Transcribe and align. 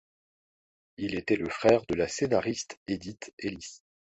Il 0.97 1.13
était 1.13 1.35
le 1.35 1.47
frère 1.47 1.83
de 1.87 1.93
la 1.93 2.07
scénariste 2.07 2.79
Edith 2.87 3.35
Ellis. 3.37 3.83